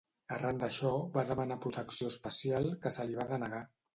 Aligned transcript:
Arran 0.35 0.61
d'això, 0.63 0.93
va 1.17 1.25
demanar 1.31 1.59
protecció 1.67 2.09
especial, 2.13 2.67
que 2.87 2.95
se 2.99 3.09
li 3.11 3.21
va 3.21 3.29
denegar. 3.35 3.63